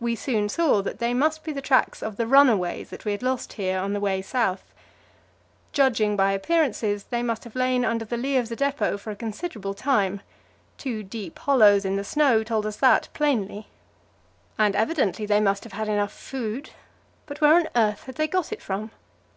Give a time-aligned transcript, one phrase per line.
[0.00, 3.22] We soon saw that they must be the tracks of the runaways that we had
[3.22, 4.74] lost here on the way south.
[5.72, 9.14] Judging by appearances, they must have lain under the lee of the depot for a
[9.14, 10.20] considerable time;
[10.78, 13.68] two deep hollows in the snow told us that plainly.
[14.58, 16.70] And evidently they must have had enough food,
[17.26, 18.90] but where on earth had they got it from?